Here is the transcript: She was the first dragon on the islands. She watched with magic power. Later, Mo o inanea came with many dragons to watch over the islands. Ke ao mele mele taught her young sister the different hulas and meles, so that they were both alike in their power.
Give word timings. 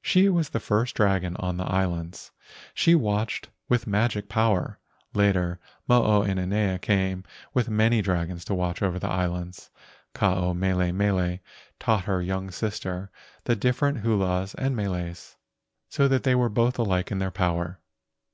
She 0.00 0.30
was 0.30 0.48
the 0.48 0.60
first 0.60 0.94
dragon 0.94 1.36
on 1.36 1.58
the 1.58 1.66
islands. 1.66 2.30
She 2.72 2.94
watched 2.94 3.50
with 3.68 3.86
magic 3.86 4.26
power. 4.30 4.78
Later, 5.12 5.60
Mo 5.86 6.02
o 6.04 6.22
inanea 6.22 6.78
came 6.80 7.22
with 7.52 7.68
many 7.68 8.00
dragons 8.00 8.46
to 8.46 8.54
watch 8.54 8.80
over 8.80 8.98
the 8.98 9.10
islands. 9.10 9.68
Ke 10.14 10.22
ao 10.22 10.54
mele 10.54 10.90
mele 10.90 11.40
taught 11.78 12.04
her 12.04 12.22
young 12.22 12.50
sister 12.50 13.10
the 13.44 13.54
different 13.56 13.98
hulas 13.98 14.54
and 14.56 14.74
meles, 14.74 15.36
so 15.90 16.08
that 16.08 16.22
they 16.22 16.34
were 16.34 16.48
both 16.48 16.78
alike 16.78 17.10
in 17.10 17.18
their 17.18 17.30
power. 17.30 17.78